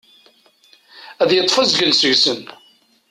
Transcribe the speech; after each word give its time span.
Ad 1.21 1.29
yeṭṭef 1.33 1.57
azgen 1.61 1.91
seg-sen. 1.95 2.41